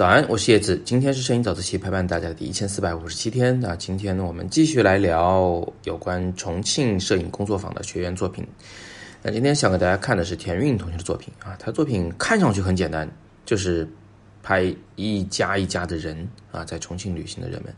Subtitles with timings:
[0.00, 0.80] 早安，我是叶子。
[0.82, 3.60] 今天是摄影早自习陪伴大家的第一千四百五十七天。
[3.60, 8.42] 那今天呢，我们继续来聊有关重庆摄影工作坊的学员作品。
[9.22, 13.06] 那今天想给大家看的是田韵同学的作品啊，他作品看上去很简单，
[13.44, 13.86] 就是
[14.42, 17.74] 拍一家一家的人啊，在重庆旅行的人们。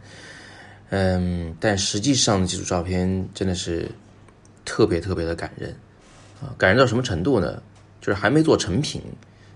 [0.91, 3.91] 嗯，但实际上这组照片真的是
[4.65, 5.75] 特别特别的感人
[6.41, 7.61] 啊，感人到什么程度呢？
[8.01, 9.03] 就是还没做成品。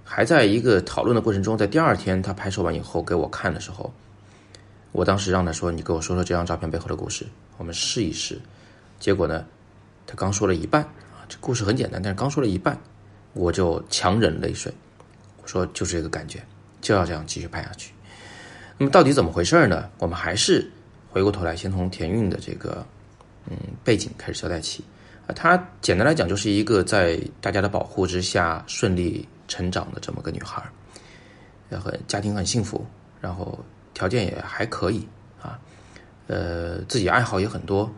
[0.09, 3.93] 还在一个讨论的过程中，在第二天他拍摄完以后给我看的时候，
[4.93, 7.27] 我当时让他说：“你给我说说这张照片背后的故事，
[7.59, 8.41] 我们试一试。”
[9.01, 9.45] 结果呢，
[10.07, 12.79] 他刚说了一半啊，这故事很简单，但是刚说了一半，
[13.33, 14.73] 我就强忍泪水，
[15.43, 16.41] 我说：“就是这个感觉，
[16.81, 17.93] 就要这样继续拍下去。”
[18.79, 19.91] 那么到底怎么回事呢？
[19.99, 20.71] 我们还是
[21.11, 22.87] 回过头来，先从田韵的这个
[23.51, 24.85] 嗯背景开始交代起
[25.27, 25.35] 啊。
[25.35, 29.27] 他简单来讲，就是一个在大家的保护之下顺利。
[29.49, 30.63] 成长的这么个女孩，
[31.71, 32.85] 也很家庭很幸福，
[33.21, 33.59] 然后
[33.95, 35.07] 条件也还可以
[35.41, 35.59] 啊，
[36.27, 37.91] 呃，自己爱好也很多，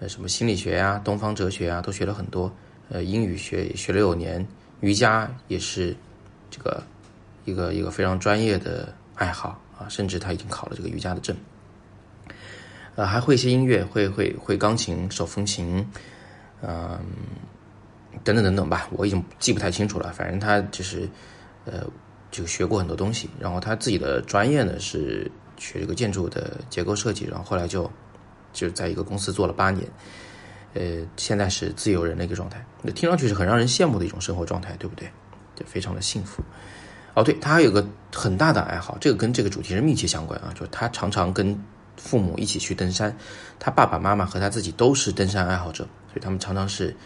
[0.00, 2.52] 呃，什么心理学呀、东方哲学啊，都学了很多，
[2.88, 4.46] 呃，英语学学了六年，
[4.80, 5.96] 瑜伽也是
[6.50, 6.82] 这个
[7.44, 11.36] 一个一个非常专业的爱好啊，甚至他已经考了这个瑜伽的证，
[12.96, 15.86] 呃，还会一些音乐，会会会钢琴、手风琴，
[16.62, 16.98] 嗯。
[18.22, 20.12] 等等等等吧，我已经记不太清楚了。
[20.12, 21.08] 反正他就是，
[21.64, 21.82] 呃，
[22.30, 23.28] 就学过很多东西。
[23.40, 27.24] 然后他自己的专业呢是学这个建筑的结构设计。
[27.26, 27.90] 然后后来就
[28.52, 29.86] 就在一个公司做了八年，
[30.74, 32.64] 呃，现在是自由人的一个状态。
[32.82, 35.08] 那听上去是很让人羡慕的一种生活状态，对不对？
[35.56, 36.42] 就非常的幸福。
[37.14, 40.52] 哦，对他还有个很大的爱好，这个跟这个主题是密切相关啊。
[40.54, 41.56] 就是他常常跟
[41.96, 43.16] 父母一起去登山，
[43.58, 46.96] 他爸爸妈妈和他自己都是登山爱好者，所以他们常常是。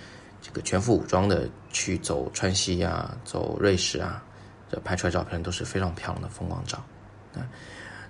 [0.41, 4.23] 这个全副武装的去走川西呀，走瑞士啊，
[4.71, 6.79] 这拍出来照片都是非常漂亮的风光照。
[7.35, 7.43] 啊，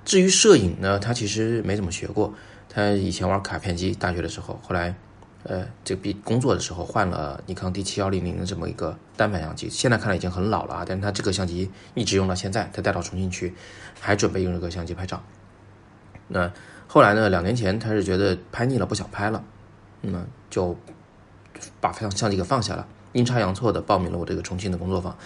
[0.04, 2.32] 至于摄影呢，他其实没怎么学过。
[2.68, 4.94] 他以前玩卡片机，大学的时候，后来，
[5.42, 10.84] 呃，这毕工作的时候换了尼康 D 七幺零零的这么一个单反相机，现在看来已经很老了啊。
[10.86, 13.54] 但是他这个相机一直用到现在，他带到重庆去，
[13.98, 15.22] 还准备用这个相机拍照。
[16.28, 16.52] 那
[16.86, 19.42] 后来呢，两年前他是觉得拍腻了，不想拍了，
[20.02, 20.78] 那就。
[21.80, 25.16] 把相相机给放下了，阴差阳错的报名了我这个重庆的工作坊，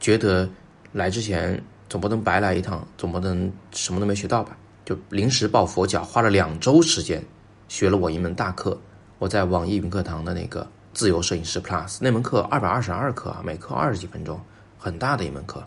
[0.00, 0.48] 觉得
[0.92, 4.56] 来之前总不能白来一趟，总不能什么都没学到吧？
[4.84, 7.24] 就临时抱佛脚，花了两周时间
[7.68, 8.78] 学了我一门大课。
[9.18, 14.40] 我在网易云课堂的那个自由摄影师 Plus 那门课二百二十二课啊，每课二十几分钟，
[14.78, 15.66] 很大的一门课。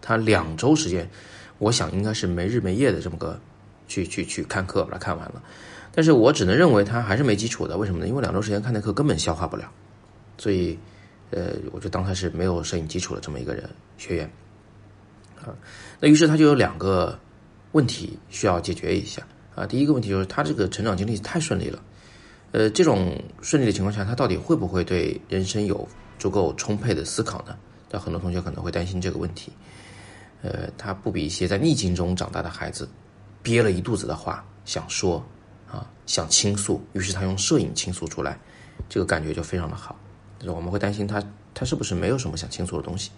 [0.00, 1.08] 他两周时间，
[1.58, 3.40] 我想应该是没日没夜的这么个
[3.88, 5.42] 去去去看课，把它看完了。
[5.94, 8.08] 但是我只能认为他还是没基础的，为什么呢？
[8.08, 9.70] 因为两周时间看的课根本消化不了，
[10.38, 10.78] 所以，
[11.30, 14.32] 呃，我就当他是没有摄影基础的这么一个人学员，
[15.44, 15.52] 啊，
[16.00, 17.18] 那于是他就有两个
[17.72, 19.22] 问题需要解决一下
[19.54, 19.66] 啊。
[19.66, 21.78] 第一个问题就是他这个成长经历太顺利了，
[22.52, 25.86] 呃，这种顺利的情况下，他到底会不会对人生有
[26.18, 27.54] 足够充沛的思考呢？
[27.90, 29.52] 那很多同学可能会担心这个问题，
[30.40, 32.88] 呃，他不比一些在逆境中长大的孩子
[33.42, 35.22] 憋了一肚子的话想说。
[35.72, 38.38] 啊，想倾诉，于是他用摄影倾诉出来，
[38.90, 39.98] 这个感觉就非常的好。
[40.38, 41.22] 就是我们会担心他，
[41.54, 43.10] 他是不是没有什么想倾诉的东西？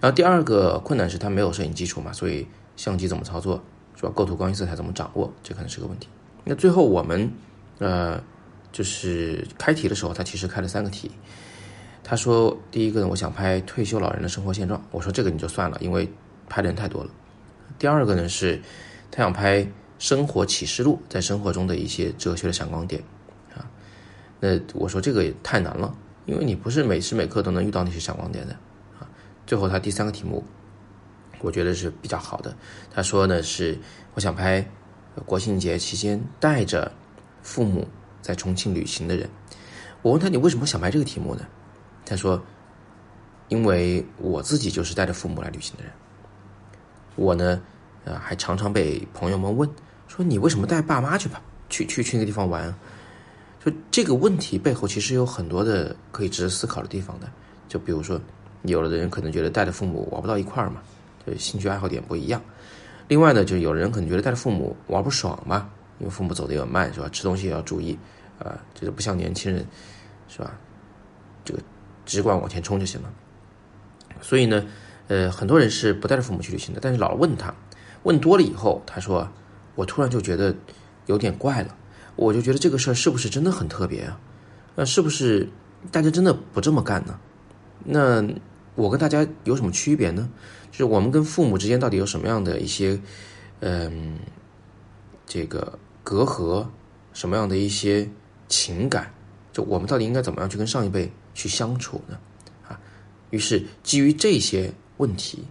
[0.00, 3.62] 然后第二个困难是他没有摄影基础嘛，所以相机怎么操作，
[3.96, 4.12] 是吧？
[4.14, 6.08] 构图、光影、色彩怎么掌握，这可能是个问题。
[6.44, 7.32] 那最后我们，
[7.78, 8.22] 呃，
[8.70, 11.10] 就是开题的时候，他其实开了三个题。
[12.02, 14.84] 他说，第一个呢，我想拍退休老人的生活现状。
[14.90, 16.06] 我说这个你就算了，因为
[16.50, 17.10] 拍的人太多了。
[17.78, 18.60] 第二个呢是，
[19.10, 19.66] 他想拍。
[19.98, 23.02] 生活启示录，在生活中的一些哲学的闪光点，
[23.54, 23.64] 啊，
[24.40, 25.96] 那我说这个也太难了，
[26.26, 28.52] 因为你不是每时每刻都能遇到那些闪光点的，
[28.98, 29.08] 啊，
[29.46, 30.44] 最后他第三个题目，
[31.40, 32.54] 我觉得是比较好的。
[32.92, 33.78] 他说呢是，
[34.14, 34.68] 我想拍
[35.24, 36.92] 国庆节期间带着
[37.42, 37.86] 父母
[38.20, 39.30] 在重庆旅行的人。
[40.02, 41.46] 我问他你为什么想拍这个题目呢？
[42.04, 42.42] 他说，
[43.48, 45.92] 因为我自己就是带着父母来旅行的人，
[47.14, 47.62] 我呢。
[48.04, 49.68] 啊，还常常被朋友们问
[50.08, 52.72] 说：“你为什么带爸妈去跑去去去那个地方玩？”
[53.64, 57.26] 就这个问题背后其实有很多的可以值得思考的地方的。
[57.66, 58.20] 就比如说，
[58.62, 60.82] 有的人可能觉得带着父母玩不到一块儿嘛，
[61.26, 62.40] 就兴趣爱好点不一样。
[63.08, 67.08] 另外呢，就有人可能觉得带着父母玩不爽嘛，因为父母走的也慢，是吧？
[67.08, 67.98] 吃东西也要注意，
[68.38, 69.66] 啊，这个不像年轻人，
[70.28, 70.52] 是吧？
[71.42, 71.60] 这个
[72.04, 73.10] 只管往前冲就行了。
[74.20, 74.64] 所以呢，
[75.08, 77.52] 呃，很多人是不带着父母去旅行的，但是老问他。
[78.04, 79.28] 问多了以后，他说
[79.74, 80.54] ：“我突然就觉得
[81.06, 81.76] 有点怪了，
[82.16, 84.18] 我就觉得这个事儿是不是真的很特别啊？
[84.76, 85.48] 那是不是
[85.90, 87.18] 大家真的不这么干呢？
[87.84, 88.26] 那
[88.74, 90.28] 我跟大家有什么区别呢？
[90.70, 92.98] 就是我们跟父母之间到底有什么样的一些，
[93.60, 94.18] 嗯，
[95.26, 96.66] 这个隔阂，
[97.12, 98.08] 什么样的一些
[98.48, 99.12] 情感？
[99.52, 102.18] 就我们到底应该怎么样去跟上一辈去相处呢？
[102.68, 102.80] 啊，
[103.30, 105.44] 于是基于这些问题，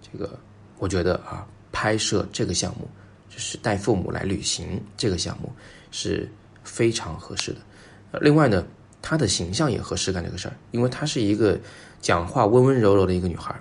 [0.00, 0.38] 这个
[0.78, 1.46] 我觉得啊，
[1.84, 2.88] 拍摄这个项目
[3.28, 5.52] 就是带父母来旅行这个项目
[5.90, 6.26] 是
[6.62, 7.58] 非常合适的。
[8.22, 8.66] 另外呢，
[9.02, 11.60] 她的形象也合适干这个事儿，因为她是一个
[12.00, 13.54] 讲话温温柔柔的一个女孩，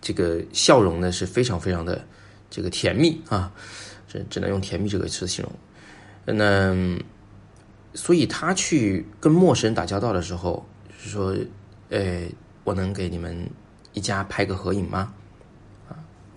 [0.00, 2.06] 这个笑容呢是非常非常的
[2.48, 3.52] 这个甜蜜啊，
[4.06, 6.36] 只只能用甜蜜这个词形容。
[6.36, 6.96] 那。
[7.92, 11.36] 所以他去跟陌生人打交道的时候，就是说，
[11.88, 12.24] 呃，
[12.62, 13.36] 我能给你们
[13.94, 15.12] 一家拍个合影吗？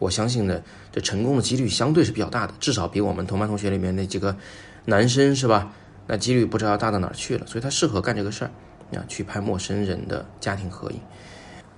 [0.03, 0.61] 我相信呢，
[0.91, 4.35] 这成功的几率相对是比较大的，至少比我们同班同学里面那几个
[4.83, 5.71] 男生是吧？
[6.07, 7.47] 那几率不知道大到哪儿去了。
[7.47, 8.51] 所以他适合干这个事儿，
[8.97, 10.99] 啊，去拍陌生人的家庭合影。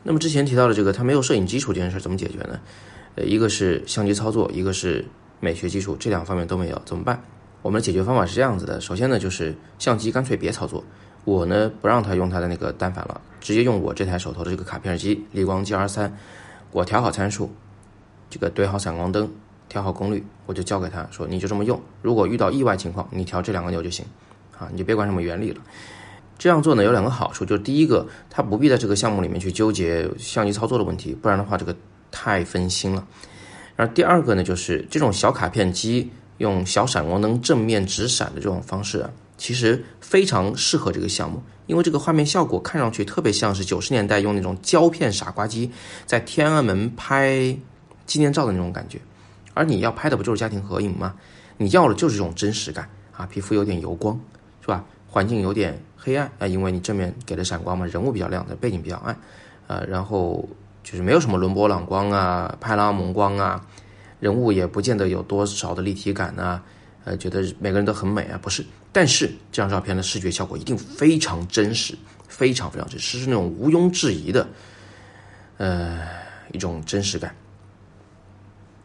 [0.02, 2.60] 那么之前提到的这个，他没有摄影基础这件事怎么解决呢？
[3.14, 5.06] 呃，一个是相机操作，一个是
[5.40, 7.22] 美学基础，这两方面都没有，怎么办？
[7.62, 10.84] 我们的解决方法是这样子的：首先呢，就是相机干脆别操作，
[11.26, 16.18] 我呢不让他用他的那个单反了，直接用我这台手头的这个卡片机力光 GR 三，
[16.72, 17.52] 我调好参数，
[18.30, 19.30] 这个对好闪光灯，
[19.70, 21.82] 调好功率，我就交给他说，你就这么用。
[22.02, 24.06] 如果遇到意外情况，你调这两个钮就行，
[24.58, 25.62] 啊，你就别管什么原理了。
[26.38, 31.76] 这样做呢有两个好处，就是第一个，他不必在这个项目里面去纠结相机操作的问题，不然的话这个
[32.12, 33.08] 太分心了。
[33.76, 36.12] 然后第二个呢，就是这种小卡片机。
[36.40, 45.72] 用小闪光灯正面直闪的这种方式啊，其实非常适合这个项目，因为这个画面效果看上去特别像是九十年代用那种胶片傻瓜机
[46.06, 47.58] 在天安门拍
[48.06, 49.00] 纪念照的那种感觉。
[49.54, 51.16] 而你要拍的不就是家庭合影吗？
[51.58, 54.20] 你要的就是这种真实感啊，皮肤有点油光，
[54.62, 54.84] 是吧？
[55.08, 59.18] 环境有点黑暗啊，因为你正面给的闪光嘛，人物比较亮的，背景比较暗，
[59.68, 60.46] 呃，然后
[60.84, 63.66] 就是没有什么伦勃朗光啊、派拉蒙光啊。
[64.20, 66.62] 人物也不见得有多少的立体感啊，
[67.06, 68.66] 呃，觉得每个人都很美啊，不是？
[68.92, 71.98] 但是这张照片的视觉效果一定非常真实，
[72.28, 74.48] 非常非常真实，是那种毋庸置疑的，
[75.58, 76.02] 呃，
[76.52, 77.34] 一种真实感。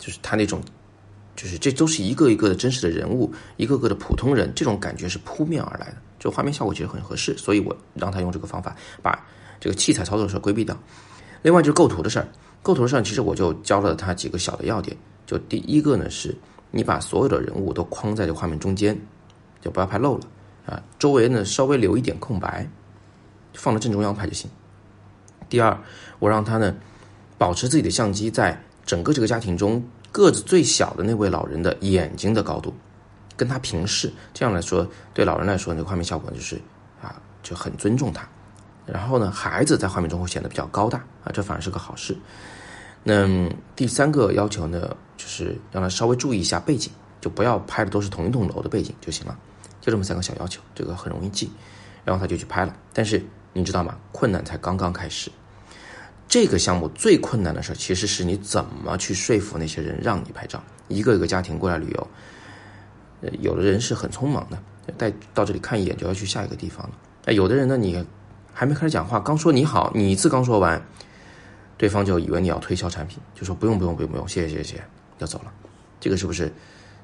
[0.00, 0.60] 就是他那种，
[1.36, 9.24] 就是这都是一个一个的真实的人物，一个个的普通人，这种感觉是扑面而来的，就画面效果其实很合适，所以我让他用这个方法把
[9.60, 10.76] 这个器材操作的时候规避掉。
[11.42, 12.26] 另外就是构图的事儿，
[12.62, 14.96] 构图上其实我就教了他几个小的要点。
[15.26, 16.36] 就第一个呢，是
[16.70, 18.98] 你把所有的人物都框在这画面中间，
[19.60, 20.26] 就不要拍漏了
[20.66, 20.82] 啊。
[20.98, 22.68] 周围呢稍微留一点空白，
[23.54, 24.50] 放在正中央拍就行。
[25.48, 25.78] 第二，
[26.18, 26.74] 我让他呢
[27.38, 32.74] 保持自己的相机在整个这个家庭中个子最小的那位老人的眼睛的高度，
[33.36, 34.12] 跟他平视。
[34.34, 36.60] 这样来说，对老人来说，那个画面效果就是
[37.00, 38.28] 啊就很尊重他。
[38.86, 42.16] 然后呢，孩子在画面中会显得比较高大啊，这反而是个好事。
[43.04, 49.38] 那第三个要求呢，就是让他稍微注意一下背景，就不要拍的都是同一栋楼的背景就行了，
[49.80, 51.50] 就这么三个小要求，这个很容易记。
[52.04, 53.96] 然后他就去拍了，但是你知道吗？
[54.10, 55.30] 困难才刚刚开始。
[56.30, 60.62] 这个项目最困难的事其实是你怎么去说服那些人让你拍照。
[60.86, 62.08] 一个一个家庭过来旅游，
[63.22, 64.56] 呃，有的人是很匆忙的，
[64.96, 66.92] 带到这里看一眼就要去下一个地方了。
[67.24, 68.06] 哎，有的人呢，你
[68.52, 70.80] 还没开始讲话，刚说你好，你一次刚说完。
[71.76, 74.84] 对方就以为你要推销产品，就说不用不用不用不用，谢谢谢谢，
[75.18, 75.52] 要走了。
[75.98, 76.46] 这个是不是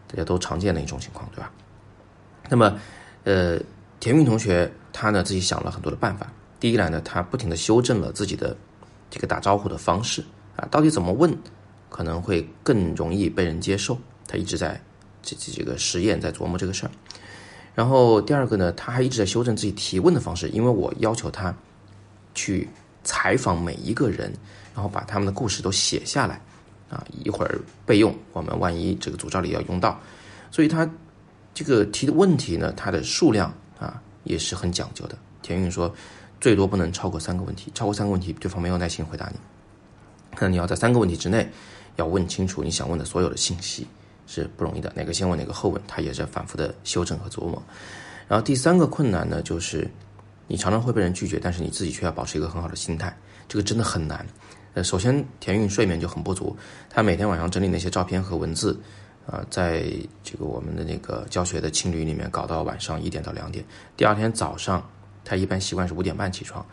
[0.07, 1.51] 大家都常见的一种情况，对吧？
[2.49, 2.79] 那么，
[3.25, 3.59] 呃，
[3.99, 6.31] 田运同学他呢自己想了很多的办法。
[6.61, 8.55] 第一来呢，他不停的修正了自己的
[9.17, 10.23] 这个打招呼的方式
[10.57, 11.35] 啊，到底怎么问
[11.89, 13.99] 可能会更容易被人接受？
[14.29, 14.79] 他一直在
[15.23, 16.91] 这这这个实验，在琢磨这个事儿。
[17.75, 21.55] 然后第二个呢，他还一直在修正自己提问的方式，因为我要求他
[22.35, 22.69] 去
[23.03, 24.31] 采访每一个人。
[24.75, 26.39] 然后把他们的故事都写下来，
[26.91, 29.99] 啊，一会儿备用，我们万一这个组照里要用到，
[30.51, 30.87] 所以他
[31.55, 35.17] 这个提的问题呢，它的数量啊也是很讲究的。
[35.41, 35.91] 田运说，
[36.47, 39.39] 最多不能超过三个问题，超过三个问题，对方没有耐心回答你。
[40.39, 41.51] 那你要在三个问题之内，
[41.97, 43.85] 要问清楚你想问的所有的信息，
[44.29, 44.93] 是不容易的。
[44.95, 47.61] 哪个先问，哪个后问，他也在反复的修正和琢磨。
[48.29, 49.91] 然后第三个困难呢，就是
[50.47, 53.13] 你常常会被人拒绝，但是你自己却要保持一个很好的心态，
[53.49, 54.25] 这个真的很难。
[54.75, 56.57] 呃，首先田韵睡眠就很不足，
[56.89, 58.81] 他每天晚上整理那些照片和文字，
[59.27, 59.85] 啊，在
[60.23, 63.65] 这个我们的那个教学的青旅里面搞到晚上一点到两点。
[63.97, 64.89] 第二天早上，
[65.27, 66.65] 他一般习惯是五点半起床，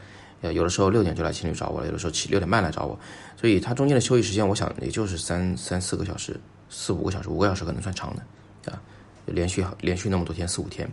[0.42, 2.98] 呃，有的时候六点就来青旅找我了，有的时候起六点半来找我，
[3.36, 8.80] 所以他中间的休息时间，我想也就是三三四个小时，四五个小时，五个小时可能算长的，啊，
[9.26, 10.90] 连续连续那么多天四五天，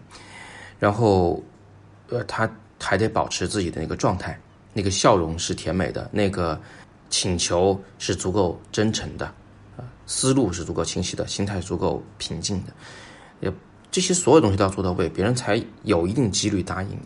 [0.79, 1.41] 然后，
[2.09, 2.51] 呃，他
[2.81, 4.37] 还得保持自己的那个状态。
[4.73, 6.57] 那个笑容是甜美的，那个
[7.09, 9.27] 请求是足够真诚的，
[9.77, 12.73] 啊，思路是足够清晰的，心态足够平静的，
[13.41, 13.53] 也
[13.91, 17.01] 这些所有东西都要做到位，别人才有一定几率答应你，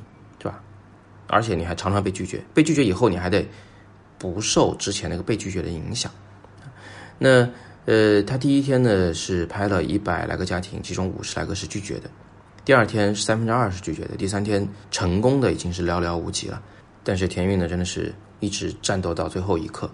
[1.27, 3.47] 而且你还常常被拒绝，被拒绝以后你还得
[4.19, 6.11] 不受之前那个被拒绝的影响。
[7.19, 7.49] 那
[7.87, 12.11] 呃，他第一天呢是拍了一百来个家庭，其中五十来个是拒绝的，
[12.65, 16.63] 第二天是三分之二是拒绝的，第三天成功的已经是寥寥无几了。
[17.03, 19.91] 但是田韵呢，真的是一直战斗到最后一刻，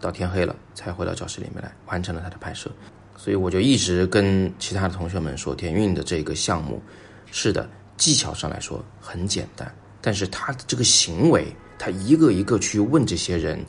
[0.00, 2.68] 到天黑了才回到教室里面来完成了他的拍摄。
[3.16, 6.82] 所以我就一直跟其他的同学们说，田韵的这个项目，
[7.30, 9.72] 是的，技巧上来说很简单，
[10.02, 11.46] 但是他这个行为，
[11.78, 13.64] 他一个一个去问这些人，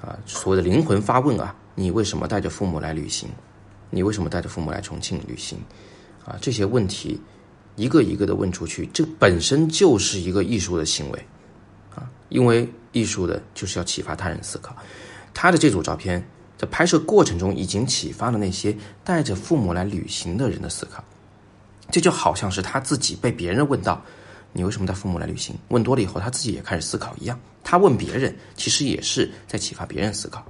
[0.00, 3.28] 啊，所谓的灵魂发问啊，你为什么带着父母来旅行？
[3.90, 5.58] 你为什么带着父母来重庆旅行？
[6.24, 7.20] 啊，这些问题
[7.76, 11.26] 一个一个的问出去，这本身就是一个艺术的行为。
[11.94, 14.76] 啊因为艺术的就是要启发他人思考，
[15.32, 16.22] 他的这组照片
[16.58, 21.02] 在拍摄过程中已经启发了那些带着父母来旅行的人的思考，
[21.90, 24.04] 这就好像是他自己被别人问到
[24.52, 27.38] “你为什么带父母来旅行”，问多了以后，他自己也开始思考一样。
[27.62, 30.40] 他问别人，其实也是在启发别人思考，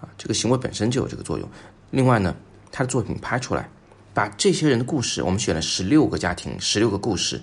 [0.00, 1.48] 啊，这个行为本身就有这个作用。
[1.90, 2.34] 另外呢，
[2.70, 3.68] 他的作品拍出来，
[4.12, 7.40] 把这些人的故事，我们选了十六个家庭，十六个故事，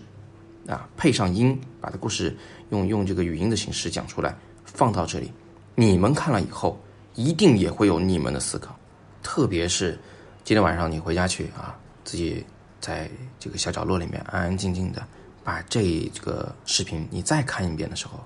[0.68, 2.38] 啊，配上音，把这故事。
[2.70, 5.34] 用用这个语音的形式讲出来，放到这里，
[5.74, 6.80] 你们看了以后，
[7.16, 8.78] 一定也会有你们的思考。
[9.24, 9.98] 特别是
[10.44, 12.46] 今天晚上你回家去啊，自己
[12.80, 15.04] 在这个小角落里面安安静静的，
[15.50, 18.20] 把这个视频你再看一遍的时候，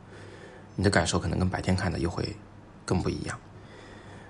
[0.76, 2.36] 你的感受可能跟白天看的又会
[2.84, 3.40] 更不一样。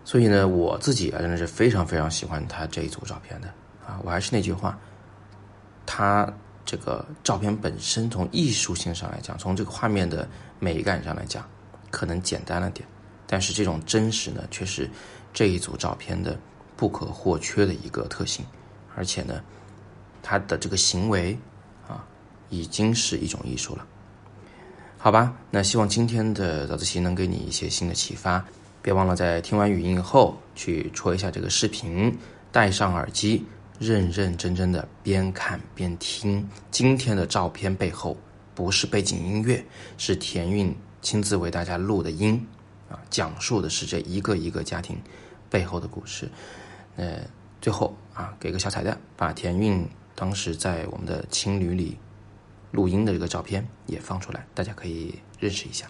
[0.06, 3.48] 所以呢，我自己啊真的是非常非常喜欢他这一组照片的
[3.84, 4.00] 啊。
[4.04, 4.78] 我还是那句话，
[5.88, 6.32] 他。
[6.66, 10.26] 这个照片本身从艺术性上来讲，从这个画面的
[10.60, 11.46] 美感上来讲，
[11.92, 12.88] 可能简单了点，
[13.28, 14.90] 但是这种真实呢，却是
[15.34, 16.40] 这一组照片的
[16.78, 18.46] 不可或缺的一个特性。
[18.96, 19.44] 而且呢，
[20.22, 21.38] 他的这个行为，
[22.54, 23.86] 已经是一种艺术了。
[24.98, 28.46] 好吧，那希望今天的早自习能给你一些新的启发。
[28.82, 32.18] 别忘了在听完语音以后，去戳一下这个视频，
[32.52, 33.46] 戴上耳机。
[33.80, 38.16] 认认真真的边看边听，今天的照片背后
[38.54, 39.66] 不是背景音乐，
[39.98, 42.40] 是田韵亲自为大家录的音，
[42.88, 44.96] 啊，讲述的是这一个一个家庭
[45.50, 46.30] 背后的故事。
[46.96, 47.20] 那，
[47.60, 51.98] 最后啊，给个小彩蛋，把田韵当时在我们的青旅里
[52.74, 55.88] 录音的这个照片也放出来，大家可以认识一下。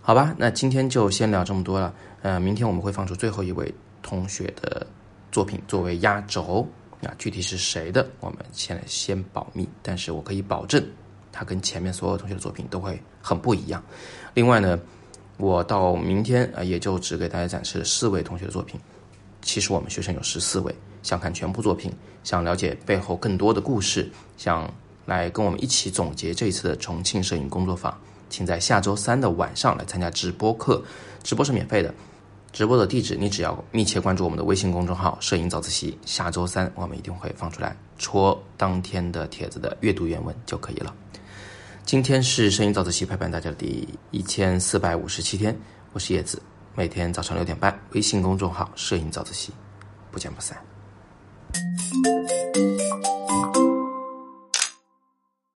[0.00, 1.92] 好吧，那今天就先聊这么多了。
[2.22, 4.86] 呃，明天我们会放出最后一位同学的
[5.32, 6.64] 作品作为压轴。
[7.02, 9.68] 啊，具体是谁的，我们先先保密。
[9.82, 10.82] 但是我可以保证，
[11.30, 13.84] 他跟前面所有同学的作品都会很不一样。
[14.32, 14.80] 另外呢，
[15.36, 18.80] 我到明天啊，也就只给大家展示四位同学的作品。
[19.42, 21.92] 其实我们学生有十四位，想看全部作品，
[22.24, 24.68] 想了解背后更多的故事，想
[25.06, 27.98] 来跟我们一起总结这一次的重庆摄影工作坊，
[28.28, 30.84] 请在下周三的晚上来参加直播课，
[31.22, 31.94] 直播是免费的。
[32.52, 40.94] 直播的地址，你只要密切关注我们的微信公众号“摄影早自习”，下周三我们一定会放出来，戳当天的帖子的阅读原文就可以了。
[41.84, 45.54] 今天是摄影早自习陪伴大家的第一千四百五十七天，
[45.92, 46.40] 我是叶子，
[46.74, 49.52] 每天早上六点半，微信公众号“摄影早自习”，
[50.10, 50.56] 不见不散。